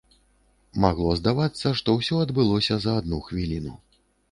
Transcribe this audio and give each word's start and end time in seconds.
Магло 0.85 1.13
здавацца, 1.19 1.67
што 1.83 1.95
ўсё 1.99 2.15
адбылося 2.25 2.75
за 2.89 2.99
адну 3.03 3.23
хвіліну. 3.31 3.79